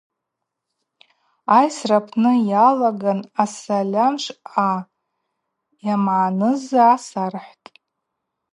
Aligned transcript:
Айсра 1.57 1.97
апны 2.03 2.31
йгӏалаган 2.47 3.19
асальамшвъа 3.43 4.69
йамагӏныз 5.85 6.61
гӏасархӏвтӏ. 6.73 7.69